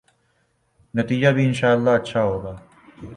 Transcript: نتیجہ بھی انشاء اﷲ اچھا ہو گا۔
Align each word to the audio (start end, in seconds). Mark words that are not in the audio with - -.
نتیجہ 0.93 1.27
بھی 1.35 1.45
انشاء 1.45 1.73
اﷲ 1.75 1.93
اچھا 1.99 2.21
ہو 2.23 2.43
گا۔ 2.43 2.53